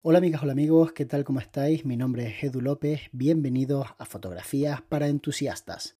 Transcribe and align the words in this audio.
Hola 0.00 0.18
amigas, 0.18 0.44
hola 0.44 0.52
amigos, 0.52 0.92
¿qué 0.92 1.06
tal? 1.06 1.24
¿Cómo 1.24 1.40
estáis? 1.40 1.84
Mi 1.84 1.96
nombre 1.96 2.28
es 2.28 2.44
Edu 2.44 2.60
López, 2.60 3.00
bienvenidos 3.10 3.88
a 3.98 4.04
Fotografías 4.04 4.80
para 4.80 5.08
Entusiastas. 5.08 5.96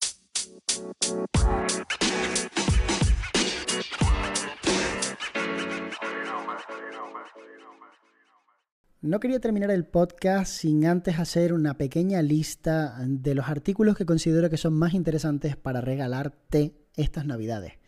No 9.01 9.19
quería 9.19 9.41
terminar 9.41 9.69
el 9.69 9.85
podcast 9.85 10.49
sin 10.49 10.85
antes 10.85 11.19
hacer 11.19 11.51
una 11.51 11.77
pequeña 11.77 12.21
lista 12.21 12.95
de 13.05 13.35
los 13.35 13.49
artículos 13.49 13.97
que 13.97 14.05
considero 14.05 14.49
que 14.49 14.55
son 14.55 14.75
más 14.75 14.93
interesantes 14.93 15.57
para 15.57 15.81
regalarte 15.81 16.73
estas 16.95 17.25
navidades. 17.25 17.78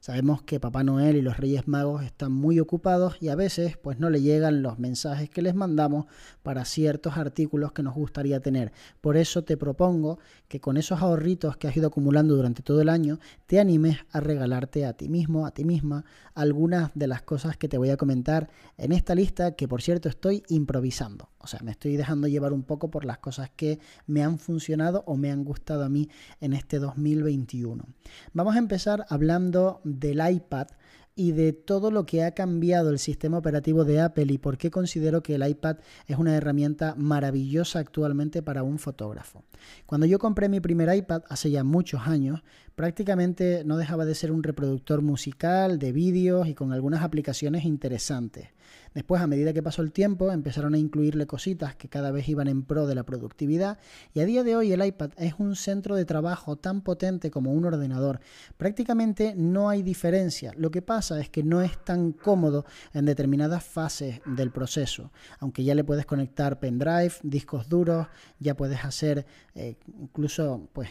Sabemos 0.00 0.40
que 0.40 0.58
Papá 0.58 0.82
Noel 0.82 1.16
y 1.16 1.20
los 1.20 1.36
Reyes 1.36 1.68
Magos 1.68 2.02
están 2.02 2.32
muy 2.32 2.58
ocupados 2.58 3.18
y 3.20 3.28
a 3.28 3.34
veces 3.34 3.76
pues 3.76 4.00
no 4.00 4.08
le 4.08 4.22
llegan 4.22 4.62
los 4.62 4.78
mensajes 4.78 5.28
que 5.28 5.42
les 5.42 5.54
mandamos 5.54 6.06
para 6.42 6.64
ciertos 6.64 7.18
artículos 7.18 7.72
que 7.72 7.82
nos 7.82 7.94
gustaría 7.94 8.40
tener. 8.40 8.72
Por 9.02 9.18
eso 9.18 9.44
te 9.44 9.58
propongo 9.58 10.18
que 10.48 10.58
con 10.58 10.78
esos 10.78 11.02
ahorritos 11.02 11.58
que 11.58 11.68
has 11.68 11.76
ido 11.76 11.88
acumulando 11.88 12.34
durante 12.34 12.62
todo 12.62 12.80
el 12.80 12.88
año 12.88 13.18
te 13.44 13.60
animes 13.60 13.98
a 14.10 14.20
regalarte 14.20 14.86
a 14.86 14.94
ti 14.94 15.10
mismo, 15.10 15.44
a 15.44 15.50
ti 15.50 15.66
misma, 15.66 16.06
algunas 16.34 16.92
de 16.94 17.06
las 17.06 17.20
cosas 17.20 17.58
que 17.58 17.68
te 17.68 17.76
voy 17.76 17.90
a 17.90 17.98
comentar 17.98 18.48
en 18.78 18.92
esta 18.92 19.14
lista 19.14 19.54
que 19.54 19.68
por 19.68 19.82
cierto 19.82 20.08
estoy 20.08 20.44
improvisando. 20.48 21.28
O 21.40 21.46
sea, 21.46 21.60
me 21.62 21.70
estoy 21.70 21.96
dejando 21.96 22.28
llevar 22.28 22.52
un 22.52 22.62
poco 22.62 22.90
por 22.90 23.04
las 23.04 23.18
cosas 23.18 23.50
que 23.50 23.78
me 24.06 24.22
han 24.22 24.38
funcionado 24.38 25.02
o 25.06 25.16
me 25.16 25.30
han 25.30 25.44
gustado 25.44 25.84
a 25.84 25.88
mí 25.88 26.08
en 26.40 26.52
este 26.52 26.78
2021. 26.78 27.84
Vamos 28.32 28.54
a 28.54 28.58
empezar 28.58 29.06
hablando 29.08 29.80
del 29.84 30.20
iPad 30.28 30.68
y 31.14 31.32
de 31.32 31.52
todo 31.52 31.90
lo 31.90 32.06
que 32.06 32.24
ha 32.24 32.32
cambiado 32.32 32.90
el 32.90 32.98
sistema 32.98 33.38
operativo 33.38 33.84
de 33.84 34.00
Apple 34.00 34.26
y 34.28 34.38
por 34.38 34.56
qué 34.56 34.70
considero 34.70 35.22
que 35.22 35.34
el 35.34 35.46
iPad 35.46 35.76
es 36.06 36.16
una 36.16 36.34
herramienta 36.34 36.94
maravillosa 36.96 37.78
actualmente 37.78 38.42
para 38.42 38.62
un 38.62 38.78
fotógrafo. 38.78 39.44
Cuando 39.86 40.06
yo 40.06 40.18
compré 40.18 40.48
mi 40.48 40.60
primer 40.60 40.94
iPad 40.94 41.22
hace 41.28 41.50
ya 41.50 41.64
muchos 41.64 42.06
años, 42.06 42.42
prácticamente 42.80 43.62
no 43.66 43.76
dejaba 43.76 44.06
de 44.06 44.14
ser 44.14 44.32
un 44.32 44.42
reproductor 44.42 45.02
musical, 45.02 45.78
de 45.78 45.92
vídeos 45.92 46.48
y 46.48 46.54
con 46.54 46.72
algunas 46.72 47.02
aplicaciones 47.02 47.66
interesantes. 47.66 48.48
Después, 48.94 49.20
a 49.20 49.26
medida 49.26 49.52
que 49.52 49.62
pasó 49.62 49.82
el 49.82 49.92
tiempo, 49.92 50.32
empezaron 50.32 50.74
a 50.74 50.78
incluirle 50.78 51.26
cositas 51.26 51.76
que 51.76 51.88
cada 51.88 52.10
vez 52.10 52.28
iban 52.28 52.48
en 52.48 52.62
pro 52.62 52.86
de 52.86 52.94
la 52.94 53.04
productividad 53.04 53.78
y 54.14 54.20
a 54.20 54.24
día 54.24 54.42
de 54.42 54.56
hoy 54.56 54.72
el 54.72 54.84
iPad 54.84 55.10
es 55.16 55.34
un 55.38 55.54
centro 55.56 55.94
de 55.94 56.04
trabajo 56.04 56.56
tan 56.56 56.80
potente 56.80 57.30
como 57.30 57.52
un 57.52 57.66
ordenador. 57.66 58.20
Prácticamente 58.56 59.34
no 59.36 59.68
hay 59.68 59.82
diferencia. 59.82 60.52
Lo 60.56 60.70
que 60.70 60.82
pasa 60.82 61.20
es 61.20 61.28
que 61.28 61.44
no 61.44 61.62
es 61.62 61.84
tan 61.84 62.12
cómodo 62.12 62.64
en 62.94 63.04
determinadas 63.04 63.62
fases 63.62 64.20
del 64.24 64.50
proceso. 64.50 65.12
Aunque 65.38 65.62
ya 65.62 65.74
le 65.74 65.84
puedes 65.84 66.06
conectar 66.06 66.58
pendrive, 66.58 67.12
discos 67.22 67.68
duros, 67.68 68.08
ya 68.38 68.56
puedes 68.56 68.84
hacer 68.84 69.26
eh, 69.54 69.76
incluso 70.00 70.68
pues 70.72 70.88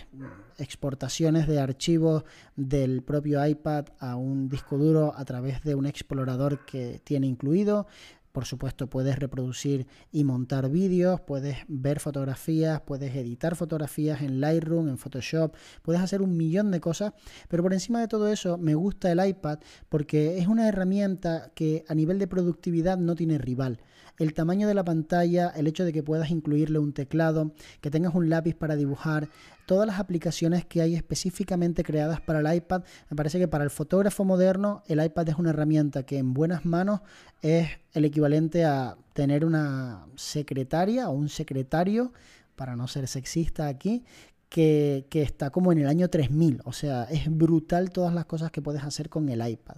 exportaciones 0.58 1.48
de 1.48 1.60
archivos 1.60 1.79
del 2.56 3.02
propio 3.02 3.46
iPad 3.46 3.86
a 4.00 4.16
un 4.16 4.50
disco 4.50 4.78
duro 4.78 5.14
a 5.16 5.26
través 5.26 5.64
de 5.64 5.76
un 5.76 5.86
explorador 5.86 6.66
que 6.66 7.02
tiene 7.04 7.28
incluido. 7.28 7.88
Por 8.40 8.46
supuesto, 8.46 8.88
puedes 8.88 9.20
reproducir 9.20 9.86
y 10.14 10.24
montar 10.24 10.70
vídeos, 10.70 11.20
puedes 11.20 11.58
ver 11.68 12.00
fotografías, 12.00 12.80
puedes 12.80 13.14
editar 13.14 13.58
fotografías 13.58 14.22
en 14.22 14.40
Lightroom, 14.40 14.88
en 14.88 14.98
Photoshop, 14.98 15.54
puedes 15.82 16.02
hacer 16.02 16.22
un 16.22 16.38
millón 16.38 16.72
de 16.72 16.80
cosas, 16.80 17.12
pero 17.50 17.64
por 17.64 17.74
encima 17.74 18.00
de 18.00 18.08
todo 18.08 18.30
eso 18.30 18.58
me 18.58 18.76
gusta 18.76 19.12
el 19.12 19.28
iPad 19.28 19.60
porque 19.90 20.38
es 20.38 20.48
una 20.48 20.70
herramienta 20.70 21.52
que 21.54 21.84
a 21.90 21.96
nivel 21.96 22.18
de 22.18 22.28
productividad 22.28 22.98
no 22.98 23.14
tiene 23.14 23.40
rival 23.40 23.82
el 24.20 24.34
tamaño 24.34 24.68
de 24.68 24.74
la 24.74 24.84
pantalla, 24.84 25.48
el 25.56 25.68
hecho 25.68 25.86
de 25.86 25.94
que 25.94 26.04
puedas 26.04 26.30
incluirle 26.30 26.78
un 26.78 26.94
teclado, 26.94 27.54
que 27.80 27.90
tengas 27.90 28.14
un 28.14 28.30
lápiz 28.30 28.54
para 28.54 28.76
dibujar, 28.76 29.30
todas 29.66 29.88
las 29.88 30.00
aplicaciones 30.00 30.66
que 30.66 30.82
hay 30.82 30.96
específicamente 30.96 31.84
creadas 31.84 32.20
para 32.20 32.40
el 32.40 32.56
iPad. 32.56 32.84
Me 33.10 33.16
parece 33.16 33.38
que 33.38 33.48
para 33.48 33.64
el 33.64 33.70
fotógrafo 33.70 34.26
moderno 34.26 34.84
el 34.88 35.04
iPad 35.04 35.30
es 35.30 35.36
una 35.36 35.52
herramienta 35.52 36.04
que 36.04 36.18
en 36.18 36.34
buenas 36.34 36.66
manos 36.66 37.02
es 37.42 37.70
el 37.94 38.04
equivalente 38.04 38.29
a 38.66 38.98
tener 39.14 39.46
una 39.46 40.06
secretaria 40.16 41.10
o 41.10 41.14
un 41.14 41.30
secretario, 41.30 42.14
para 42.56 42.76
no 42.76 42.88
ser 42.88 43.08
sexista 43.08 43.68
aquí, 43.68 44.04
que, 44.50 45.06
que, 45.10 45.22
está 45.22 45.50
como 45.50 45.72
en 45.72 45.80
el 45.80 45.88
año 45.88 46.10
3000. 46.10 46.62
O 46.66 46.74
sea, 46.74 47.04
es 47.06 47.30
brutal 47.30 47.92
todas 47.92 48.14
las 48.14 48.26
cosas 48.26 48.52
que 48.52 48.62
puedes 48.62 48.84
hacer 48.84 49.10
con 49.10 49.30
el 49.30 49.48
iPad. 49.48 49.78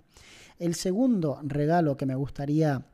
El 0.59 0.75
segundo 0.75 1.39
regalo 1.43 1.97
que 1.97 2.05
me 2.05 2.15
gustaría 2.15 2.85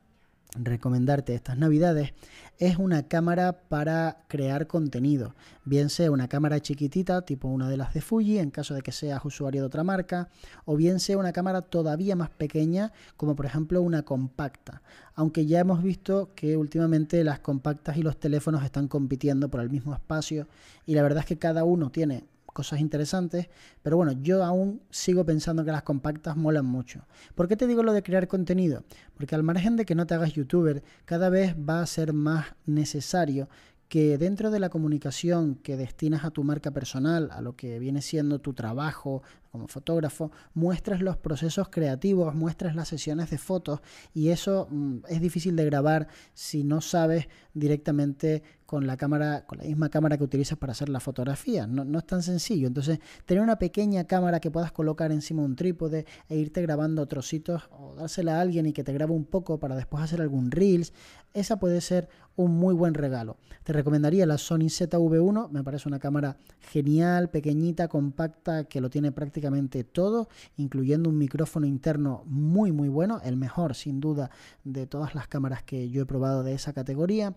recomendarte 0.54 1.34
estas 1.34 1.58
navidades 1.58 2.14
es 2.58 2.76
una 2.76 3.06
cámara 3.06 3.60
para 3.68 4.24
crear 4.26 4.66
contenido, 4.66 5.34
bien 5.64 5.90
sea 5.90 6.10
una 6.10 6.28
cámara 6.28 6.60
chiquitita 6.60 7.22
tipo 7.22 7.48
una 7.48 7.68
de 7.68 7.76
las 7.76 7.94
de 7.94 8.00
Fuji 8.00 8.38
en 8.38 8.50
caso 8.50 8.74
de 8.74 8.82
que 8.82 8.90
seas 8.90 9.24
usuario 9.24 9.62
de 9.62 9.66
otra 9.66 9.84
marca, 9.84 10.28
o 10.64 10.76
bien 10.76 10.98
sea 10.98 11.18
una 11.18 11.32
cámara 11.32 11.62
todavía 11.62 12.16
más 12.16 12.30
pequeña 12.30 12.92
como 13.16 13.36
por 13.36 13.46
ejemplo 13.46 13.82
una 13.82 14.02
compacta, 14.02 14.82
aunque 15.14 15.46
ya 15.46 15.60
hemos 15.60 15.82
visto 15.82 16.30
que 16.34 16.56
últimamente 16.56 17.22
las 17.22 17.38
compactas 17.38 17.96
y 17.96 18.02
los 18.02 18.18
teléfonos 18.18 18.64
están 18.64 18.88
compitiendo 18.88 19.48
por 19.48 19.60
el 19.60 19.70
mismo 19.70 19.94
espacio 19.94 20.48
y 20.84 20.94
la 20.94 21.02
verdad 21.02 21.20
es 21.20 21.26
que 21.26 21.38
cada 21.38 21.64
uno 21.64 21.90
tiene 21.90 22.24
cosas 22.58 22.80
interesantes, 22.80 23.48
pero 23.82 23.96
bueno, 23.96 24.10
yo 24.10 24.42
aún 24.42 24.82
sigo 24.90 25.24
pensando 25.24 25.64
que 25.64 25.70
las 25.70 25.84
compactas 25.84 26.36
molan 26.36 26.66
mucho. 26.66 27.06
¿Por 27.36 27.46
qué 27.46 27.56
te 27.56 27.68
digo 27.68 27.84
lo 27.84 27.92
de 27.92 28.02
crear 28.02 28.26
contenido? 28.26 28.82
Porque 29.14 29.36
al 29.36 29.44
margen 29.44 29.76
de 29.76 29.84
que 29.84 29.94
no 29.94 30.08
te 30.08 30.14
hagas 30.14 30.32
youtuber, 30.32 30.82
cada 31.04 31.28
vez 31.28 31.54
va 31.54 31.82
a 31.82 31.86
ser 31.86 32.12
más 32.12 32.46
necesario 32.66 33.48
que 33.88 34.18
dentro 34.18 34.50
de 34.50 34.58
la 34.58 34.70
comunicación 34.70 35.54
que 35.54 35.76
destinas 35.76 36.24
a 36.24 36.32
tu 36.32 36.42
marca 36.42 36.72
personal, 36.72 37.30
a 37.30 37.40
lo 37.40 37.54
que 37.54 37.78
viene 37.78 38.02
siendo 38.02 38.40
tu 38.40 38.54
trabajo 38.54 39.22
como 39.52 39.68
fotógrafo, 39.68 40.32
muestres 40.52 41.00
los 41.00 41.16
procesos 41.16 41.68
creativos, 41.68 42.34
muestres 42.34 42.74
las 42.74 42.88
sesiones 42.88 43.30
de 43.30 43.38
fotos 43.38 43.80
y 44.12 44.30
eso 44.30 44.66
mm, 44.68 44.98
es 45.08 45.20
difícil 45.20 45.54
de 45.54 45.64
grabar 45.64 46.08
si 46.34 46.64
no 46.64 46.80
sabes 46.80 47.28
directamente 47.54 48.42
con 48.68 48.86
la 48.86 48.98
cámara, 48.98 49.46
con 49.46 49.56
la 49.56 49.64
misma 49.64 49.88
cámara 49.88 50.18
que 50.18 50.24
utilizas 50.24 50.58
para 50.58 50.72
hacer 50.72 50.90
la 50.90 51.00
fotografía. 51.00 51.66
No, 51.66 51.86
no, 51.86 52.00
es 52.00 52.06
tan 52.06 52.22
sencillo. 52.22 52.68
Entonces, 52.68 52.98
tener 53.24 53.42
una 53.42 53.58
pequeña 53.58 54.04
cámara 54.04 54.40
que 54.40 54.50
puedas 54.50 54.72
colocar 54.72 55.10
encima 55.10 55.40
de 55.40 55.46
un 55.46 55.56
trípode 55.56 56.04
e 56.28 56.36
irte 56.36 56.60
grabando 56.60 57.08
trocitos 57.08 57.70
o 57.70 57.94
dársela 57.94 58.36
a 58.36 58.42
alguien 58.42 58.66
y 58.66 58.74
que 58.74 58.84
te 58.84 58.92
grabe 58.92 59.14
un 59.14 59.24
poco 59.24 59.58
para 59.58 59.74
después 59.74 60.04
hacer 60.04 60.20
algún 60.20 60.50
reels, 60.50 60.92
esa 61.32 61.58
puede 61.58 61.80
ser 61.80 62.10
un 62.36 62.56
muy 62.58 62.74
buen 62.74 62.92
regalo. 62.92 63.38
Te 63.64 63.72
recomendaría 63.72 64.26
la 64.26 64.38
Sony 64.38 64.68
ZV1, 64.68 65.50
me 65.50 65.64
parece 65.64 65.88
una 65.88 65.98
cámara 65.98 66.36
genial, 66.60 67.30
pequeñita, 67.30 67.88
compacta, 67.88 68.64
que 68.64 68.80
lo 68.80 68.90
tiene 68.90 69.12
prácticamente 69.12 69.82
todo, 69.82 70.28
incluyendo 70.56 71.08
un 71.08 71.18
micrófono 71.18 71.66
interno 71.66 72.22
muy 72.26 72.70
muy 72.70 72.88
bueno, 72.88 73.20
el 73.24 73.36
mejor 73.36 73.74
sin 73.74 73.98
duda 73.98 74.30
de 74.62 74.86
todas 74.86 75.14
las 75.14 75.26
cámaras 75.26 75.62
que 75.62 75.90
yo 75.90 76.02
he 76.02 76.06
probado 76.06 76.42
de 76.42 76.52
esa 76.52 76.72
categoría. 76.72 77.34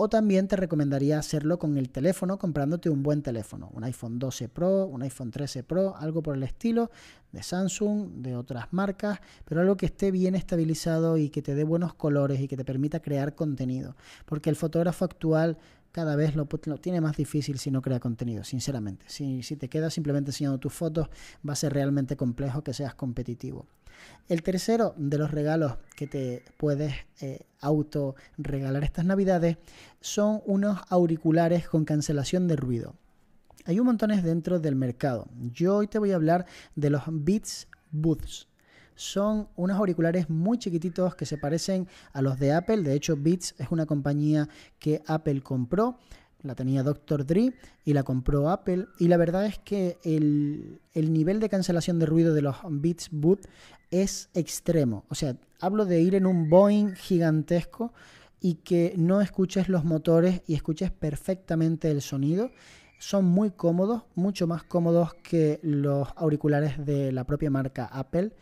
O 0.00 0.08
también 0.08 0.46
te 0.46 0.54
recomendaría 0.54 1.18
hacerlo 1.18 1.58
con 1.58 1.76
el 1.76 1.90
teléfono, 1.90 2.38
comprándote 2.38 2.88
un 2.88 3.02
buen 3.02 3.20
teléfono, 3.20 3.68
un 3.72 3.82
iPhone 3.82 4.20
12 4.20 4.48
Pro, 4.48 4.86
un 4.86 5.02
iPhone 5.02 5.32
13 5.32 5.64
Pro, 5.64 5.96
algo 5.96 6.22
por 6.22 6.36
el 6.36 6.44
estilo, 6.44 6.92
de 7.32 7.42
Samsung, 7.42 8.22
de 8.22 8.36
otras 8.36 8.72
marcas, 8.72 9.18
pero 9.44 9.60
algo 9.60 9.76
que 9.76 9.86
esté 9.86 10.12
bien 10.12 10.36
estabilizado 10.36 11.18
y 11.18 11.30
que 11.30 11.42
te 11.42 11.56
dé 11.56 11.64
buenos 11.64 11.94
colores 11.94 12.40
y 12.40 12.46
que 12.46 12.56
te 12.56 12.64
permita 12.64 13.00
crear 13.00 13.34
contenido. 13.34 13.96
Porque 14.24 14.50
el 14.50 14.54
fotógrafo 14.54 15.04
actual 15.04 15.58
cada 15.98 16.14
vez 16.14 16.36
lo, 16.36 16.46
tiene 16.46 17.00
más 17.00 17.16
difícil 17.16 17.58
si 17.58 17.72
no 17.72 17.82
crea 17.82 17.98
contenido, 17.98 18.44
sinceramente. 18.44 19.04
Si, 19.08 19.42
te 19.42 19.68
quedas 19.68 19.92
simplemente 19.92 20.30
enseñando 20.30 20.58
tus 20.58 20.72
fotos, 20.72 21.08
va 21.46 21.54
a 21.54 21.56
ser 21.56 21.72
realmente 21.72 22.16
complejo 22.16 22.62
que 22.62 22.72
seas 22.72 22.94
competitivo. 22.94 23.66
El 24.28 24.44
tercero 24.44 24.94
de 24.96 25.18
los 25.18 25.32
regalos 25.32 25.76
que 25.96 26.06
te 26.06 26.44
puedes 26.56 26.94
eh, 27.20 27.46
auto 27.60 28.14
regalar 28.36 28.84
estas 28.84 29.06
navidades 29.06 29.56
son 30.00 30.40
unos 30.46 30.78
auriculares 30.88 31.68
con 31.68 31.84
cancelación 31.84 32.46
de 32.46 32.54
ruido. 32.54 32.94
Hay 33.64 33.80
un 33.80 33.86
montones 33.86 34.22
dentro 34.22 34.60
del 34.60 34.76
mercado. 34.76 35.26
Yo 35.50 35.78
hoy 35.78 35.88
te 35.88 35.98
voy 35.98 36.12
a 36.12 36.14
hablar 36.14 36.46
de 36.76 36.90
los 36.90 37.02
Beats 37.08 37.66
Boots 37.90 38.46
son 38.98 39.48
unos 39.54 39.76
auriculares 39.76 40.28
muy 40.28 40.58
chiquititos 40.58 41.14
que 41.14 41.24
se 41.24 41.38
parecen 41.38 41.86
a 42.12 42.20
los 42.20 42.38
de 42.40 42.52
Apple. 42.52 42.78
De 42.78 42.94
hecho, 42.94 43.16
Beats 43.16 43.54
es 43.56 43.68
una 43.70 43.86
compañía 43.86 44.48
que 44.80 45.02
Apple 45.06 45.40
compró. 45.40 45.98
La 46.42 46.56
tenía 46.56 46.82
Dr. 46.82 47.24
Dre 47.24 47.54
y 47.84 47.92
la 47.92 48.02
compró 48.02 48.50
Apple. 48.50 48.86
Y 48.98 49.06
la 49.06 49.16
verdad 49.16 49.46
es 49.46 49.60
que 49.60 49.98
el, 50.02 50.80
el 50.94 51.12
nivel 51.12 51.38
de 51.38 51.48
cancelación 51.48 52.00
de 52.00 52.06
ruido 52.06 52.34
de 52.34 52.42
los 52.42 52.56
Beats 52.68 53.08
Boot 53.12 53.46
es 53.92 54.30
extremo. 54.34 55.04
O 55.08 55.14
sea, 55.14 55.36
hablo 55.60 55.84
de 55.84 56.00
ir 56.00 56.16
en 56.16 56.26
un 56.26 56.50
Boeing 56.50 56.94
gigantesco 56.96 57.92
y 58.40 58.56
que 58.56 58.94
no 58.96 59.20
escuches 59.20 59.68
los 59.68 59.84
motores 59.84 60.42
y 60.48 60.54
escuches 60.54 60.90
perfectamente 60.90 61.88
el 61.88 62.02
sonido. 62.02 62.50
Son 62.98 63.24
muy 63.24 63.52
cómodos, 63.52 64.02
mucho 64.16 64.48
más 64.48 64.64
cómodos 64.64 65.14
que 65.14 65.60
los 65.62 66.08
auriculares 66.16 66.84
de 66.84 67.12
la 67.12 67.22
propia 67.22 67.48
marca 67.48 67.84
Apple 67.84 68.32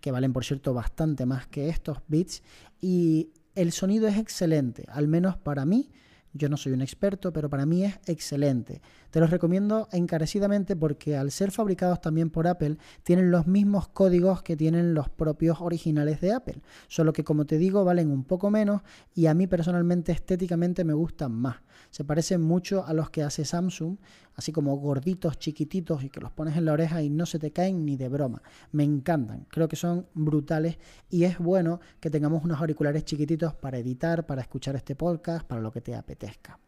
que 0.00 0.10
valen 0.10 0.32
por 0.32 0.44
cierto 0.44 0.74
bastante 0.74 1.26
más 1.26 1.46
que 1.46 1.68
estos 1.68 1.98
bits 2.08 2.42
y 2.80 3.30
El 3.54 3.72
sonido 3.72 4.06
es 4.06 4.18
excelente, 4.18 4.84
al 4.88 5.08
menos 5.08 5.38
para 5.38 5.64
mí. 5.64 5.90
Yo 6.34 6.50
no 6.50 6.58
soy 6.58 6.72
un 6.72 6.82
experto, 6.82 7.32
pero 7.32 7.48
para 7.48 7.64
mí 7.64 7.84
es 7.84 7.98
excelente. 8.04 8.82
Te 9.10 9.20
los 9.20 9.30
recomiendo 9.30 9.88
encarecidamente 9.92 10.76
porque 10.76 11.16
al 11.16 11.30
ser 11.30 11.50
fabricados 11.50 12.02
también 12.02 12.28
por 12.28 12.46
Apple, 12.46 12.76
tienen 13.02 13.30
los 13.30 13.46
mismos 13.46 13.88
códigos 13.88 14.42
que 14.42 14.56
tienen 14.56 14.92
los 14.92 15.08
propios 15.08 15.62
originales 15.62 16.20
de 16.20 16.32
Apple. 16.32 16.60
Solo 16.88 17.14
que 17.14 17.24
como 17.24 17.46
te 17.46 17.56
digo, 17.56 17.84
valen 17.84 18.10
un 18.10 18.24
poco 18.24 18.50
menos 18.50 18.82
y 19.14 19.26
a 19.26 19.32
mí 19.32 19.46
personalmente 19.46 20.12
estéticamente 20.12 20.84
me 20.84 20.92
gustan 20.92 21.32
más. 21.32 21.56
Se 21.90 22.04
parecen 22.04 22.42
mucho 22.42 22.84
a 22.84 22.92
los 22.92 23.08
que 23.08 23.22
hace 23.22 23.46
Samsung, 23.46 23.96
así 24.36 24.52
como 24.52 24.76
gorditos, 24.76 25.38
chiquititos 25.38 26.04
y 26.04 26.10
que 26.10 26.20
los 26.20 26.30
pones 26.30 26.56
en 26.56 26.66
la 26.66 26.72
oreja 26.72 27.02
y 27.02 27.10
no 27.10 27.26
se 27.26 27.38
te 27.38 27.50
caen 27.50 27.84
ni 27.84 27.96
de 27.96 28.08
broma. 28.08 28.42
Me 28.72 28.84
encantan, 28.84 29.46
creo 29.50 29.68
que 29.68 29.76
son 29.76 30.06
brutales 30.14 30.78
y 31.10 31.24
es 31.24 31.38
bueno 31.38 31.80
que 32.00 32.10
tengamos 32.10 32.44
unos 32.44 32.60
auriculares 32.60 33.04
chiquititos 33.04 33.54
para 33.54 33.78
editar, 33.78 34.26
para 34.26 34.42
escuchar 34.42 34.76
este 34.76 34.94
podcast, 34.94 35.46
para 35.46 35.60
lo 35.60 35.72
que 35.72 35.80
te 35.80 35.94
apetezca. 35.94 36.58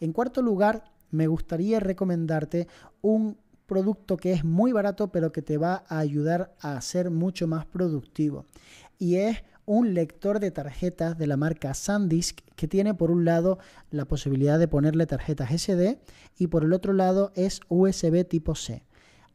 En 0.00 0.12
cuarto 0.12 0.42
lugar, 0.42 0.84
me 1.10 1.26
gustaría 1.26 1.80
recomendarte 1.80 2.68
un 3.02 3.36
producto 3.66 4.16
que 4.16 4.32
es 4.32 4.44
muy 4.44 4.72
barato 4.72 5.12
pero 5.12 5.30
que 5.30 5.42
te 5.42 5.56
va 5.56 5.84
a 5.88 5.98
ayudar 5.98 6.56
a 6.60 6.80
ser 6.80 7.10
mucho 7.10 7.46
más 7.46 7.66
productivo. 7.66 8.46
Y 8.98 9.16
es 9.16 9.42
un 9.70 9.94
lector 9.94 10.40
de 10.40 10.50
tarjetas 10.50 11.16
de 11.16 11.28
la 11.28 11.36
marca 11.36 11.74
SanDisk 11.74 12.40
que 12.56 12.66
tiene 12.66 12.92
por 12.92 13.12
un 13.12 13.24
lado 13.24 13.60
la 13.92 14.04
posibilidad 14.04 14.58
de 14.58 14.66
ponerle 14.66 15.06
tarjetas 15.06 15.52
SD 15.52 16.00
y 16.36 16.48
por 16.48 16.64
el 16.64 16.72
otro 16.72 16.92
lado 16.92 17.30
es 17.36 17.60
USB 17.68 18.26
tipo 18.26 18.56
C. 18.56 18.82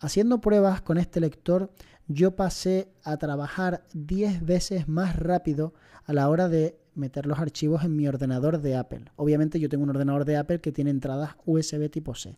Haciendo 0.02 0.42
pruebas 0.42 0.82
con 0.82 0.98
este 0.98 1.22
lector 1.22 1.72
yo 2.10 2.36
pasé 2.36 2.90
a 3.06 3.16
trabajar 3.16 3.86
10 3.94 4.46
veces 4.46 4.90
más 4.90 5.16
rápido 5.16 5.74
a 6.04 6.12
la 6.12 6.28
hora 6.28 6.50
de 6.50 6.78
meter 6.96 7.28
los 7.28 7.40
archivos 7.40 7.86
en 7.86 7.96
mi 7.96 8.06
ordenador 8.06 8.60
de 8.60 8.76
Apple. 8.76 9.06
Obviamente 9.16 9.62
yo 9.62 9.70
tengo 9.70 9.86
un 9.86 9.92
ordenador 9.92 10.26
de 10.26 10.36
Apple 10.36 10.60
que 10.60 10.74
tiene 10.74 10.90
entradas 10.90 11.38
USB 11.46 11.90
tipo 11.90 12.14
C. 12.14 12.38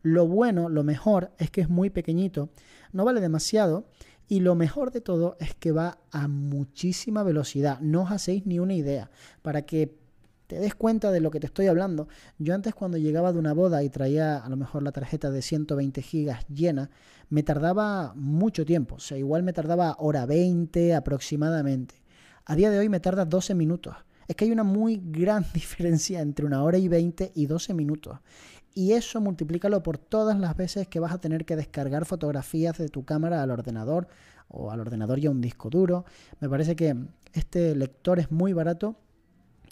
Lo 0.00 0.26
bueno, 0.26 0.70
lo 0.70 0.82
mejor 0.82 1.30
es 1.36 1.50
que 1.50 1.60
es 1.60 1.68
muy 1.68 1.90
pequeñito, 1.90 2.48
no 2.92 3.04
vale 3.04 3.20
demasiado 3.20 3.84
y 4.28 4.40
lo 4.40 4.54
mejor 4.54 4.90
de 4.90 5.00
todo 5.00 5.36
es 5.40 5.54
que 5.54 5.72
va 5.72 5.98
a 6.10 6.28
muchísima 6.28 7.22
velocidad. 7.22 7.80
No 7.80 8.02
os 8.02 8.10
hacéis 8.10 8.46
ni 8.46 8.58
una 8.58 8.74
idea. 8.74 9.10
Para 9.42 9.62
que 9.62 9.96
te 10.46 10.58
des 10.58 10.74
cuenta 10.74 11.10
de 11.10 11.20
lo 11.20 11.30
que 11.30 11.40
te 11.40 11.46
estoy 11.46 11.66
hablando, 11.66 12.08
yo 12.38 12.54
antes 12.54 12.74
cuando 12.74 12.98
llegaba 12.98 13.32
de 13.32 13.38
una 13.38 13.52
boda 13.52 13.82
y 13.82 13.90
traía 13.90 14.38
a 14.38 14.48
lo 14.48 14.56
mejor 14.56 14.82
la 14.82 14.92
tarjeta 14.92 15.30
de 15.30 15.42
120 15.42 16.02
gigas 16.02 16.46
llena, 16.48 16.90
me 17.28 17.42
tardaba 17.42 18.12
mucho 18.14 18.64
tiempo. 18.64 18.96
O 18.96 19.00
sea, 19.00 19.18
igual 19.18 19.42
me 19.42 19.52
tardaba 19.52 19.96
hora 19.98 20.26
20 20.26 20.94
aproximadamente. 20.94 21.94
A 22.46 22.56
día 22.56 22.70
de 22.70 22.78
hoy 22.78 22.88
me 22.88 23.00
tarda 23.00 23.24
12 23.24 23.54
minutos. 23.54 23.94
Es 24.26 24.36
que 24.36 24.44
hay 24.46 24.52
una 24.52 24.64
muy 24.64 25.02
gran 25.04 25.44
diferencia 25.54 26.20
entre 26.20 26.46
una 26.46 26.62
hora 26.62 26.78
y 26.78 26.88
20 26.88 27.32
y 27.34 27.46
12 27.46 27.74
minutos. 27.74 28.18
Y 28.74 28.92
eso 28.92 29.20
multiplícalo 29.20 29.82
por 29.82 29.98
todas 29.98 30.38
las 30.38 30.56
veces 30.56 30.88
que 30.88 30.98
vas 30.98 31.12
a 31.12 31.20
tener 31.20 31.44
que 31.44 31.54
descargar 31.54 32.04
fotografías 32.06 32.76
de 32.76 32.88
tu 32.88 33.04
cámara 33.04 33.42
al 33.42 33.52
ordenador 33.52 34.08
o 34.48 34.72
al 34.72 34.80
ordenador 34.80 35.20
y 35.20 35.26
a 35.26 35.30
un 35.30 35.40
disco 35.40 35.70
duro. 35.70 36.04
Me 36.40 36.48
parece 36.48 36.74
que 36.74 36.96
este 37.32 37.76
lector 37.76 38.18
es 38.18 38.32
muy 38.32 38.52
barato 38.52 38.96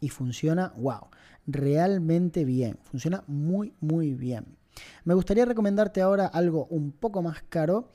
y 0.00 0.08
funciona, 0.08 0.72
wow, 0.76 1.08
realmente 1.46 2.44
bien. 2.44 2.78
Funciona 2.82 3.24
muy, 3.26 3.74
muy 3.80 4.14
bien. 4.14 4.56
Me 5.04 5.14
gustaría 5.14 5.44
recomendarte 5.44 6.00
ahora 6.00 6.26
algo 6.26 6.66
un 6.66 6.92
poco 6.92 7.22
más 7.22 7.42
caro 7.48 7.90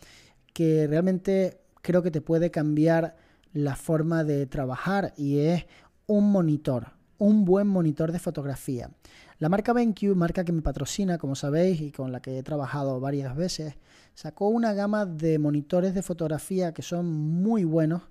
que 0.53 0.87
realmente 0.87 1.61
creo 1.81 2.03
que 2.03 2.11
te 2.11 2.21
puede 2.21 2.51
cambiar 2.51 3.15
la 3.53 3.75
forma 3.75 4.23
de 4.23 4.45
trabajar 4.45 5.13
y 5.15 5.39
es 5.39 5.65
un 6.05 6.31
monitor, 6.31 6.91
un 7.17 7.45
buen 7.45 7.67
monitor 7.67 8.11
de 8.11 8.19
fotografía. 8.19 8.91
La 9.39 9.49
marca 9.49 9.71
BenQ, 9.71 10.15
marca 10.15 10.43
que 10.43 10.51
me 10.51 10.63
patrocina, 10.63 11.19
como 11.19 11.35
sabéis, 11.35 11.79
y 11.81 11.91
con 11.91 12.11
la 12.11 12.21
que 12.21 12.39
he 12.39 12.43
trabajado 12.43 12.99
varias 12.99 13.35
veces, 13.35 13.75
sacó 14.15 14.47
una 14.47 14.73
gama 14.73 15.05
de 15.05 15.37
monitores 15.37 15.93
de 15.93 16.01
fotografía 16.01 16.73
que 16.73 16.81
son 16.81 17.05
muy 17.13 17.63
buenos 17.63 18.01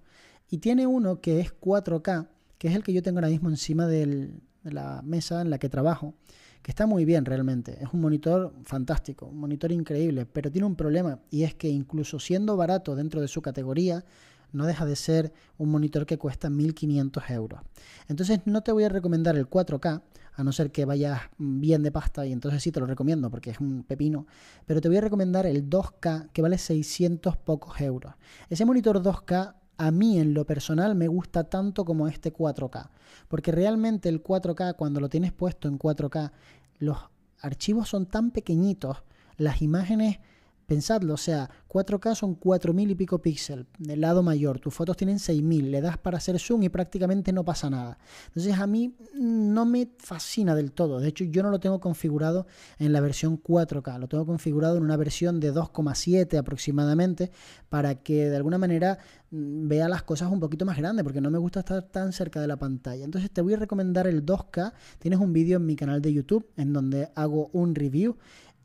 y 0.49 0.59
tiene 0.59 0.87
uno 0.87 1.21
que 1.21 1.41
es 1.41 1.53
4K, 1.61 2.29
que 2.59 2.69
es 2.69 2.77
el 2.77 2.85
que 2.85 2.93
yo 2.93 3.03
tengo 3.03 3.19
ahora 3.19 3.29
mismo 3.29 3.49
encima 3.49 3.89
de 3.89 4.35
la 4.63 5.03
mesa 5.03 5.41
en 5.41 5.51
la 5.51 5.59
que 5.59 5.69
trabajo, 5.69 6.15
que 6.63 6.71
está 6.71 6.87
muy 6.87 7.05
bien 7.05 7.25
realmente. 7.25 7.77
Es 7.83 7.93
un 7.93 8.03
monitor 8.03 8.55
fantástico, 8.63 9.27
un 9.27 9.39
monitor 9.39 9.73
increíble, 9.73 10.27
pero 10.27 10.53
tiene 10.53 10.67
un 10.67 10.77
problema 10.77 11.19
y 11.29 11.43
es 11.43 11.57
que 11.57 11.69
incluso 11.69 12.21
siendo 12.21 12.57
barato 12.57 12.95
dentro 12.95 13.21
de 13.21 13.27
su 13.27 13.43
categoría, 13.43 14.05
no 14.53 14.65
deja 14.65 14.87
de 14.87 14.95
ser 14.95 15.33
un 15.59 15.71
monitor 15.71 16.07
que 16.07 16.19
cuesta 16.19 16.51
1500 16.51 17.31
euros. 17.31 17.61
Entonces 18.09 18.41
no 18.45 18.63
te 18.63 18.71
voy 18.71 18.85
a 18.85 18.89
recomendar 18.89 19.37
el 19.37 19.51
4K, 19.51 20.03
a 20.37 20.45
no 20.45 20.53
ser 20.53 20.71
que 20.71 20.85
vayas 20.85 21.21
bien 21.39 21.83
de 21.83 21.91
pasta 21.91 22.27
y 22.27 22.33
entonces 22.33 22.63
sí 22.63 22.71
te 22.71 22.79
lo 22.79 22.87
recomiendo 22.87 23.31
porque 23.31 23.51
es 23.51 23.61
un 23.61 23.83
pepino, 23.83 24.27
pero 24.67 24.81
te 24.81 24.89
voy 24.89 24.99
a 24.99 25.01
recomendar 25.01 25.47
el 25.47 25.69
2K 25.69 26.31
que 26.31 26.43
vale 26.43 26.59
600 26.59 27.37
pocos 27.39 27.81
euros. 27.81 28.15
Ese 28.51 28.67
monitor 28.67 29.03
2K 29.03 29.55
a 29.79 29.91
mí 29.91 30.19
en 30.19 30.35
lo 30.35 30.47
personal 30.47 30.95
me 30.95 31.09
gusta 31.09 31.45
tanto 31.45 31.85
como 31.85 32.07
este 32.07 32.33
4K, 32.33 32.91
porque 33.29 33.51
realmente 33.51 34.09
el 34.09 34.23
4K 34.23 34.77
cuando 34.77 35.01
lo 35.01 35.09
tienes 35.09 35.33
puesto 35.33 35.69
en 35.69 35.79
4K, 35.79 36.33
los 36.79 36.99
archivos 37.41 37.89
son 37.89 38.07
tan 38.07 38.31
pequeñitos, 38.31 39.03
las 39.39 39.63
imágenes 39.63 40.19
Pensadlo, 40.67 41.15
o 41.15 41.17
sea, 41.17 41.49
4K 41.69 42.15
son 42.15 42.35
4000 42.35 42.91
y 42.91 42.95
pico 42.95 43.23
píxeles 43.23 43.67
del 43.79 44.01
lado 44.01 44.23
mayor, 44.23 44.59
tus 44.59 44.75
fotos 44.75 44.97
tienen 44.97 45.19
6000, 45.19 45.71
le 45.71 45.81
das 45.81 45.99
para 45.99 46.19
hacer 46.19 46.39
zoom 46.39 46.63
y 46.65 46.69
prácticamente 46.69 47.33
no 47.33 47.45
pasa 47.45 47.71
nada. 47.71 47.99
Entonces 48.29 48.59
a 48.59 48.67
mí 48.67 48.97
no 49.15 49.65
me 49.65 49.89
fascina 49.99 50.55
del 50.55 50.73
todo, 50.73 50.99
de 50.99 51.09
hecho 51.09 51.25
yo 51.25 51.43
no 51.43 51.51
lo 51.51 51.61
tengo 51.61 51.81
configurado 51.81 52.47
en 52.79 52.93
la 52.93 53.01
versión 53.01 53.41
4K, 53.41 53.99
lo 53.99 54.09
tengo 54.09 54.27
configurado 54.27 54.77
en 54.77 54.83
una 54.83 54.97
versión 54.97 55.39
de 55.39 55.53
2,7 55.53 56.37
aproximadamente 56.39 57.31
para 57.69 57.97
que 57.97 58.29
de 58.29 58.37
alguna 58.37 58.59
manera 58.59 58.99
mm, 59.31 59.69
vea 59.69 59.89
las 59.89 60.03
cosas 60.03 60.31
un 60.31 60.41
poquito 60.41 60.65
más 60.65 60.77
grandes 60.79 61.05
porque 61.05 61.21
no 61.21 61.31
me 61.31 61.39
gusta 61.39 61.61
estar 61.61 61.83
tan 61.83 62.13
cerca 62.13 62.41
de 62.41 62.49
la 62.49 62.57
pantalla. 62.57 63.05
Entonces 63.05 63.31
te 63.31 63.41
voy 63.41 63.55
a 63.55 63.59
recomendar 63.59 64.07
el 64.07 64.25
2K, 64.25 64.73
tienes 64.99 65.21
un 65.21 65.33
vídeo 65.33 65.59
en 65.59 65.67
mi 65.67 65.77
canal 65.77 66.03
de 66.03 66.13
YouTube 66.13 66.51
en 66.57 66.73
donde 66.73 67.11
hago 67.15 67.51
un 67.53 67.75
review 67.75 68.17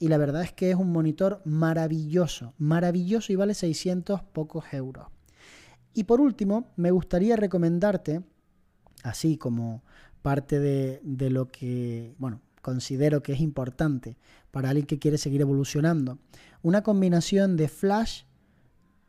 y 0.02 0.08
la 0.08 0.18
verdad 0.18 0.42
es 0.42 0.52
que 0.52 0.72
es 0.72 0.76
un 0.76 0.92
monitor 0.92 1.44
maravilloso, 1.46 2.56
maravilloso 2.58 3.32
y 3.32 3.36
vale 3.36 3.54
600 3.54 4.24
pocos 4.24 4.66
euros. 4.72 5.06
Y 5.94 6.06
por 6.06 6.20
último, 6.20 6.72
me 6.76 6.90
gustaría 6.90 7.36
recomendarte, 7.36 8.24
así 9.04 9.38
como 9.38 9.84
parte 10.24 10.60
de, 10.60 11.02
de 11.04 11.30
lo 11.30 11.52
que, 11.52 12.16
bueno, 12.18 12.42
considero 12.64 13.22
que 13.22 13.34
es 13.34 13.42
importante 13.42 14.18
para 14.50 14.70
alguien 14.70 14.88
que 14.88 14.98
quiere 14.98 15.20
seguir 15.20 15.42
evolucionando, 15.42 16.18
una 16.64 16.82
combinación 16.82 17.56
de 17.56 17.68
flash 17.68 18.24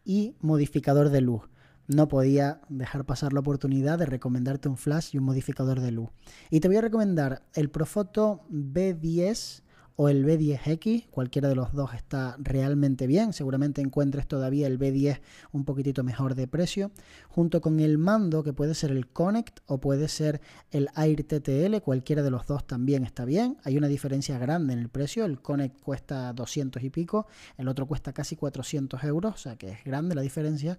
y 0.05 0.37
modificador 0.41 1.09
de 1.09 1.23
luz. 1.23 1.49
No 1.89 2.09
podía 2.09 2.61
dejar 2.69 3.07
pasar 3.07 3.33
la 3.33 3.41
oportunidad 3.41 3.99
de 3.99 4.05
recomendarte 4.05 4.69
un 4.69 4.77
flash 4.77 5.15
y 5.15 5.19
un 5.19 5.25
modificador 5.25 5.81
de 5.81 5.91
luz. 5.91 6.11
Y 6.51 6.61
te 6.61 6.69
voy 6.69 6.77
a 6.77 6.83
recomendar 6.83 7.47
el 7.55 7.71
Profoto 7.71 8.43
B10 8.51 9.63
o 9.97 10.09
el 10.09 10.25
B10X, 10.25 11.07
cualquiera 11.11 11.49
de 11.49 11.55
los 11.55 11.73
dos 11.73 11.95
está 11.95 12.37
realmente 12.39 13.07
bien, 13.07 13.33
seguramente 13.33 13.81
encuentres 13.81 14.27
todavía 14.27 14.67
el 14.67 14.79
B10 14.79 15.21
un 15.53 15.65
poquitito 15.65 16.03
mejor 16.03 16.35
de 16.35 16.47
precio, 16.47 16.91
junto 17.29 17.61
con 17.61 17.81
el 17.81 17.99
mando 17.99 18.43
que 18.43 18.53
puede 18.53 18.75
ser 18.75 18.91
el 18.91 19.09
Connect 19.09 19.61
o 19.67 19.79
puede 19.79 20.09
ser 20.09 20.41
el 20.71 20.89
Air 20.97 21.25
TTL, 21.25 21.83
cualquiera 21.83 22.23
de 22.23 22.31
los 22.31 22.47
dos 22.47 22.67
también 22.67 23.05
está 23.05 23.25
bien, 23.25 23.59
hay 23.65 23.77
una 23.77 23.89
diferencia 23.89 24.39
grande 24.39 24.73
en 24.73 24.79
el 24.79 24.89
precio, 24.89 25.25
el 25.25 25.41
Connect 25.41 25.81
cuesta 25.81 26.33
200 26.33 26.83
y 26.83 26.91
pico, 26.91 27.27
el 27.57 27.69
otro 27.69 27.87
cuesta 27.87 28.13
casi 28.13 28.37
400 28.37 29.05
euros, 29.05 29.35
o 29.35 29.39
sea 29.39 29.57
que 29.57 29.71
es 29.71 29.85
grande 29.85 30.15
la 30.15 30.23
diferencia, 30.23 30.79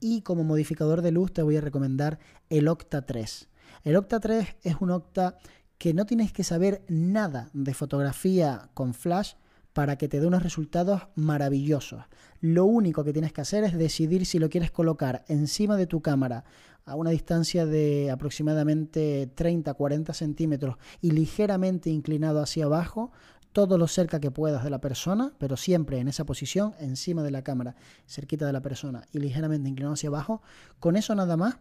y 0.00 0.22
como 0.22 0.44
modificador 0.44 1.02
de 1.02 1.10
luz 1.10 1.32
te 1.32 1.42
voy 1.42 1.56
a 1.56 1.60
recomendar 1.60 2.18
el 2.50 2.68
Octa 2.68 3.02
3. 3.02 3.48
El 3.84 3.96
Octa 3.96 4.20
3 4.20 4.56
es 4.62 4.76
un 4.80 4.90
Octa 4.90 5.38
que 5.78 5.94
no 5.94 6.06
tienes 6.06 6.32
que 6.32 6.44
saber 6.44 6.82
nada 6.88 7.50
de 7.52 7.74
fotografía 7.74 8.70
con 8.74 8.94
flash 8.94 9.34
para 9.72 9.96
que 9.96 10.08
te 10.08 10.20
dé 10.20 10.26
unos 10.26 10.42
resultados 10.42 11.02
maravillosos. 11.16 12.04
Lo 12.40 12.64
único 12.64 13.04
que 13.04 13.12
tienes 13.12 13.34
que 13.34 13.42
hacer 13.42 13.62
es 13.64 13.76
decidir 13.76 14.24
si 14.24 14.38
lo 14.38 14.48
quieres 14.48 14.70
colocar 14.70 15.24
encima 15.28 15.76
de 15.76 15.86
tu 15.86 16.00
cámara 16.00 16.44
a 16.86 16.94
una 16.94 17.10
distancia 17.10 17.66
de 17.66 18.10
aproximadamente 18.10 19.30
30-40 19.34 20.14
centímetros 20.14 20.76
y 21.02 21.10
ligeramente 21.10 21.90
inclinado 21.90 22.40
hacia 22.40 22.64
abajo, 22.64 23.12
todo 23.52 23.76
lo 23.76 23.86
cerca 23.86 24.20
que 24.20 24.30
puedas 24.30 24.64
de 24.64 24.70
la 24.70 24.80
persona, 24.80 25.34
pero 25.38 25.58
siempre 25.58 25.98
en 25.98 26.08
esa 26.08 26.24
posición, 26.24 26.74
encima 26.78 27.22
de 27.22 27.32
la 27.32 27.42
cámara, 27.42 27.76
cerquita 28.06 28.46
de 28.46 28.52
la 28.52 28.62
persona 28.62 29.04
y 29.12 29.18
ligeramente 29.18 29.68
inclinado 29.68 29.94
hacia 29.94 30.08
abajo. 30.08 30.40
Con 30.78 30.96
eso 30.96 31.14
nada 31.14 31.36
más 31.36 31.58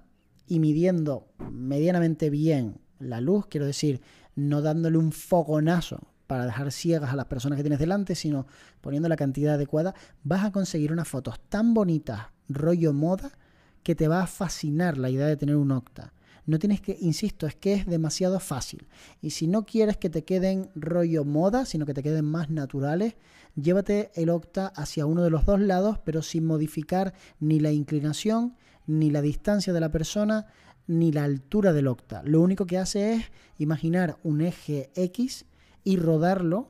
y 0.48 0.60
midiendo 0.60 1.28
medianamente 1.52 2.30
bien 2.30 2.80
la 3.00 3.22
luz, 3.22 3.48
quiero 3.48 3.66
decir, 3.66 4.02
no 4.36 4.62
dándole 4.62 4.98
un 4.98 5.12
fogonazo 5.12 6.00
para 6.28 6.46
dejar 6.46 6.72
ciegas 6.72 7.12
a 7.12 7.16
las 7.16 7.26
personas 7.26 7.58
que 7.58 7.64
tienes 7.64 7.80
delante, 7.80 8.16
sino 8.16 8.48
poniendo 8.82 9.10
la 9.10 9.16
cantidad 9.16 9.56
adecuada, 9.56 9.94
vas 10.24 10.44
a 10.44 10.52
conseguir 10.52 10.92
unas 10.92 11.08
fotos 11.08 11.40
tan 11.50 11.74
bonitas, 11.74 12.28
rollo 12.50 12.94
moda, 12.94 13.32
que 13.84 13.96
te 13.96 14.08
va 14.08 14.24
a 14.24 14.28
fascinar 14.28 14.98
la 14.98 15.10
idea 15.10 15.28
de 15.28 15.38
tener 15.38 15.56
un 15.56 15.72
octa. 15.72 16.14
No 16.48 16.60
tienes 16.60 16.82
que, 16.82 16.98
insisto, 17.00 17.48
es 17.48 17.56
que 17.56 17.74
es 17.74 17.86
demasiado 17.88 18.40
fácil. 18.40 18.88
Y 19.22 19.32
si 19.32 19.48
no 19.48 19.66
quieres 19.66 19.98
que 19.98 20.10
te 20.10 20.24
queden 20.24 20.70
rollo 20.76 21.24
moda, 21.24 21.66
sino 21.66 21.86
que 21.86 21.94
te 21.94 22.04
queden 22.04 22.26
más 22.26 22.50
naturales, 22.50 23.16
llévate 23.56 24.12
el 24.16 24.30
octa 24.30 24.68
hacia 24.68 25.06
uno 25.06 25.24
de 25.24 25.32
los 25.32 25.46
dos 25.46 25.60
lados, 25.60 26.00
pero 26.04 26.22
sin 26.22 26.46
modificar 26.46 27.14
ni 27.40 27.60
la 27.60 27.72
inclinación, 27.72 28.56
ni 28.86 29.10
la 29.10 29.22
distancia 29.22 29.74
de 29.74 29.80
la 29.80 29.90
persona, 29.90 30.48
ni 30.88 31.12
la 31.12 31.24
altura 31.24 31.74
del 31.74 31.88
octa. 31.88 32.22
Lo 32.24 32.42
único 32.42 32.66
que 32.66 32.78
hace 32.78 33.14
es 33.14 33.32
imaginar 33.58 34.18
un 34.24 34.42
eje 34.42 34.92
X 34.96 35.46
y 35.84 35.98
rodarlo 35.98 36.70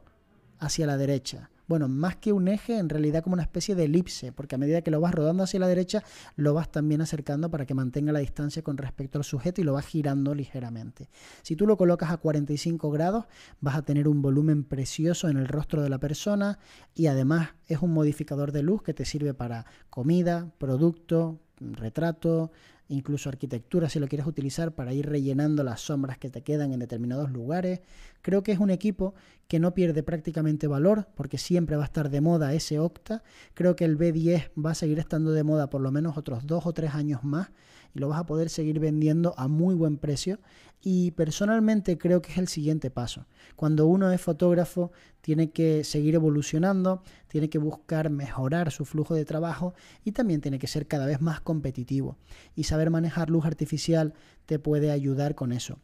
hacia 0.59 0.87
la 0.87 0.97
derecha. 0.97 1.49
Bueno, 1.67 1.87
más 1.87 2.15
que 2.17 2.31
un 2.31 2.47
eje, 2.47 2.77
en 2.77 2.89
realidad 2.89 3.23
como 3.23 3.33
una 3.33 3.41
especie 3.41 3.73
de 3.73 3.85
elipse, 3.85 4.31
porque 4.31 4.53
a 4.53 4.57
medida 4.59 4.83
que 4.83 4.91
lo 4.91 5.01
vas 5.01 5.15
rodando 5.15 5.43
hacia 5.43 5.59
la 5.59 5.67
derecha, 5.67 6.03
lo 6.35 6.53
vas 6.53 6.71
también 6.71 7.01
acercando 7.01 7.49
para 7.49 7.65
que 7.65 7.73
mantenga 7.73 8.11
la 8.11 8.19
distancia 8.19 8.61
con 8.61 8.77
respecto 8.77 9.17
al 9.17 9.23
sujeto 9.23 9.61
y 9.61 9.63
lo 9.63 9.73
vas 9.73 9.87
girando 9.87 10.35
ligeramente. 10.35 11.09
Si 11.41 11.55
tú 11.55 11.65
lo 11.65 11.75
colocas 11.75 12.11
a 12.11 12.17
45 12.17 12.91
grados, 12.91 13.25
vas 13.61 13.75
a 13.75 13.81
tener 13.81 14.07
un 14.07 14.21
volumen 14.21 14.63
precioso 14.63 15.27
en 15.27 15.37
el 15.37 15.47
rostro 15.47 15.81
de 15.81 15.89
la 15.89 15.97
persona 15.97 16.59
y 16.93 17.07
además 17.07 17.49
es 17.67 17.81
un 17.81 17.93
modificador 17.93 18.51
de 18.51 18.61
luz 18.61 18.83
que 18.83 18.93
te 18.93 19.05
sirve 19.05 19.33
para 19.33 19.65
comida, 19.89 20.51
producto, 20.59 21.39
retrato, 21.59 22.51
incluso 22.87 23.29
arquitectura 23.29 23.89
si 23.89 23.99
lo 23.99 24.07
quieres 24.07 24.27
utilizar 24.27 24.73
para 24.73 24.93
ir 24.93 25.07
rellenando 25.07 25.63
las 25.63 25.81
sombras 25.81 26.17
que 26.17 26.29
te 26.29 26.41
quedan 26.41 26.73
en 26.73 26.79
determinados 26.79 27.31
lugares. 27.31 27.81
Creo 28.21 28.43
que 28.43 28.51
es 28.51 28.59
un 28.59 28.69
equipo 28.69 29.15
que 29.47 29.59
no 29.59 29.73
pierde 29.73 30.03
prácticamente 30.03 30.67
valor 30.67 31.07
porque 31.15 31.37
siempre 31.37 31.75
va 31.75 31.83
a 31.83 31.85
estar 31.85 32.09
de 32.09 32.21
moda 32.21 32.53
ese 32.53 32.79
Octa. 32.79 33.23
Creo 33.53 33.75
que 33.75 33.85
el 33.85 33.97
B10 33.97 34.51
va 34.63 34.71
a 34.71 34.75
seguir 34.75 34.99
estando 34.99 35.31
de 35.31 35.43
moda 35.43 35.69
por 35.69 35.81
lo 35.81 35.91
menos 35.91 36.17
otros 36.17 36.45
dos 36.45 36.65
o 36.65 36.73
tres 36.73 36.93
años 36.95 37.23
más 37.23 37.49
y 37.95 37.99
lo 37.99 38.09
vas 38.09 38.19
a 38.19 38.25
poder 38.25 38.49
seguir 38.49 38.79
vendiendo 38.79 39.33
a 39.37 39.47
muy 39.47 39.73
buen 39.73 39.97
precio. 39.97 40.39
Y 40.81 41.11
personalmente 41.11 41.97
creo 41.97 42.21
que 42.21 42.31
es 42.31 42.37
el 42.37 42.47
siguiente 42.47 42.91
paso. 42.91 43.25
Cuando 43.55 43.87
uno 43.87 44.11
es 44.11 44.21
fotógrafo, 44.21 44.91
tiene 45.21 45.49
que 45.49 45.83
seguir 45.83 46.13
evolucionando, 46.13 47.01
tiene 47.27 47.49
que 47.49 47.57
buscar 47.57 48.11
mejorar 48.11 48.71
su 48.71 48.85
flujo 48.85 49.15
de 49.15 49.25
trabajo 49.25 49.73
y 50.03 50.11
también 50.11 50.41
tiene 50.41 50.59
que 50.59 50.67
ser 50.67 50.87
cada 50.87 51.07
vez 51.07 51.21
más 51.21 51.41
competitivo. 51.41 52.17
Y 52.55 52.65
saber 52.65 52.91
manejar 52.91 53.31
luz 53.31 53.45
artificial 53.45 54.13
te 54.45 54.59
puede 54.59 54.91
ayudar 54.91 55.33
con 55.33 55.51
eso 55.51 55.79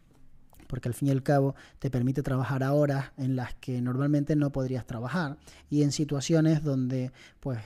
porque 0.67 0.87
al 0.87 0.93
fin 0.93 1.09
y 1.09 1.11
al 1.11 1.21
cabo 1.21 1.53
te 1.79 1.91
permite 1.91 2.23
trabajar 2.23 2.63
a 2.63 2.71
horas 2.71 3.11
en 3.17 3.35
las 3.35 3.53
que 3.55 3.81
normalmente 3.81 4.37
no 4.37 4.53
podrías 4.53 4.85
trabajar 4.85 5.37
y 5.69 5.83
en 5.83 5.91
situaciones 5.91 6.63
donde 6.63 7.11
pues 7.41 7.59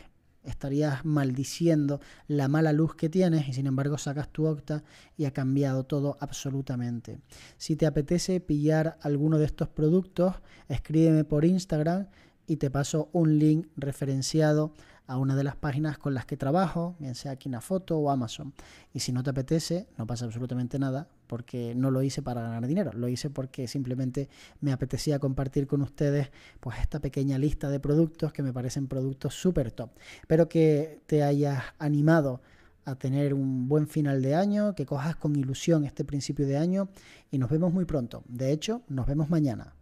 estarías 0.45 1.05
maldiciendo 1.05 1.99
la 2.27 2.47
mala 2.47 2.73
luz 2.73 2.95
que 2.95 3.09
tienes 3.09 3.47
y 3.47 3.53
sin 3.53 3.67
embargo 3.67 3.97
sacas 3.97 4.29
tu 4.29 4.45
octa 4.45 4.83
y 5.17 5.25
ha 5.25 5.31
cambiado 5.31 5.83
todo 5.83 6.17
absolutamente. 6.19 7.19
Si 7.57 7.75
te 7.75 7.85
apetece 7.85 8.39
pillar 8.39 8.97
alguno 9.01 9.37
de 9.37 9.45
estos 9.45 9.67
productos, 9.67 10.35
escríbeme 10.69 11.23
por 11.23 11.45
Instagram 11.45 12.07
y 12.47 12.57
te 12.57 12.69
paso 12.69 13.09
un 13.11 13.39
link 13.39 13.67
referenciado 13.75 14.73
a 15.07 15.17
una 15.17 15.35
de 15.35 15.43
las 15.43 15.55
páginas 15.55 15.97
con 15.97 16.13
las 16.13 16.25
que 16.25 16.37
trabajo, 16.37 16.95
bien 16.99 17.15
sea 17.15 17.37
foto 17.61 17.97
o 17.97 18.09
Amazon. 18.09 18.53
Y 18.93 18.99
si 18.99 19.11
no 19.11 19.23
te 19.23 19.29
apetece, 19.29 19.87
no 19.97 20.07
pasa 20.07 20.25
absolutamente 20.25 20.79
nada, 20.79 21.07
porque 21.27 21.74
no 21.75 21.91
lo 21.91 22.01
hice 22.01 22.22
para 22.22 22.41
ganar 22.41 22.67
dinero, 22.67 22.91
lo 22.94 23.08
hice 23.08 23.29
porque 23.29 23.67
simplemente 23.67 24.29
me 24.62 24.72
apetecía 24.72 25.20
compartir 25.20 25.67
con 25.67 25.82
ustedes 25.82 26.29
pues 26.60 26.79
esta 26.79 27.00
pequeña 27.00 27.38
lista 27.38 27.70
de 27.70 27.79
productos 27.79 28.34
que 28.34 28.44
me 28.44 28.53
parecen 28.53 28.88
productos 28.88 29.34
súper 29.34 29.72
top. 29.72 29.91
Espero 30.22 30.48
que 30.48 31.01
te 31.05 31.24
hayas 31.24 31.63
animado 31.79 32.41
a 32.86 32.96
tener 32.96 33.34
un 33.34 33.67
buen 33.67 33.88
final 33.88 34.22
de 34.22 34.36
año, 34.36 34.75
que 34.75 34.86
cojas 34.86 35.15
con 35.15 35.36
ilusión 35.36 35.86
este 35.86 36.05
principio 36.05 36.46
de 36.48 36.58
año 36.58 36.89
y 37.32 37.39
nos 37.39 37.50
vemos 37.50 37.74
muy 37.74 37.86
pronto. 37.86 38.24
De 38.27 38.51
hecho, 38.51 38.84
nos 38.88 39.08
vemos 39.08 39.29
mañana. 39.29 39.74